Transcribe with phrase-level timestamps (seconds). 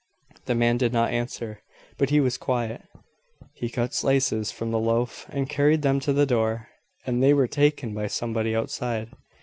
[0.45, 1.61] The man did not answer,
[1.99, 2.81] but he was quiet.
[3.53, 6.69] He cut slices from the loaf, and carried them to the door,
[7.05, 9.11] and they were taken by somebody outside.